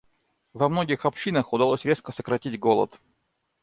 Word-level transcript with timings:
Во 0.55 0.67
многих 0.67 1.05
общинах 1.05 1.53
удалось 1.53 1.85
резко 1.85 2.11
сократить 2.11 2.59
голод. 2.59 2.99